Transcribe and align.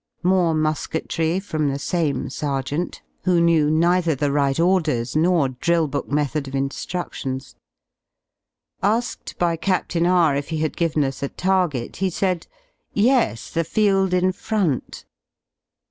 More 0.23 0.55
musketry 0.55 1.39
from 1.39 1.67
the 1.69 1.77
same 1.77 2.29
sereeant, 2.31 3.01
who 3.25 3.39
knew 3.39 3.67
18 3.67 3.79
neither 3.79 4.15
the 4.15 4.31
right 4.31 4.59
orders 4.59 5.15
nor 5.15 5.49
drill 5.49 5.87
book 5.87 6.09
method 6.09 6.47
of 6.47 6.55
instruc 6.55 7.13
tions. 7.13 7.55
Asked 8.81 9.37
by 9.37 9.57
Captain 9.57 10.07
R 10.07 10.35
if 10.35 10.49
he 10.49 10.57
had 10.57 10.75
given 10.75 11.03
us 11.03 11.21
a 11.21 11.29
target, 11.29 11.97
he 11.97 12.09
said 12.09 12.47
"Yes, 12.93 13.51
the 13.51 13.63
field 13.63 14.11
in 14.11 14.31
front!" 14.31 15.05